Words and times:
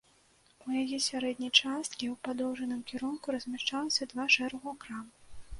У 0.67 0.77
яе 0.81 0.97
сярэдняй 1.07 1.51
часткі 1.61 2.05
ў 2.13 2.15
падоўжным 2.29 2.81
кірунку 2.93 3.37
размяшчалася 3.39 4.11
два 4.15 4.27
шэрагу 4.39 4.77
крам. 4.85 5.05